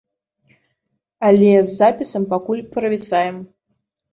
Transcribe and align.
Але 1.29 1.51
з 1.61 1.69
запісам 1.81 2.27
пакуль 2.35 2.67
правісаем. 2.75 3.37